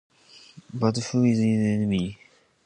But 0.73 0.97
who 0.97 1.25
is 1.25 1.37
the 1.37 1.73
enemy? 1.73 2.17